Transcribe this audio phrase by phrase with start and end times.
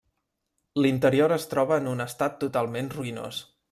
[0.85, 3.49] L'interior es troba en estat totalment ruïnós.